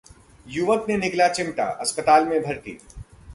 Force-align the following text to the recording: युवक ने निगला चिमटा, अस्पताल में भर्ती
युवक 0.45 0.85
ने 0.89 0.97
निगला 0.97 1.27
चिमटा, 1.27 1.65
अस्पताल 1.81 2.25
में 2.25 2.41
भर्ती 2.41 2.77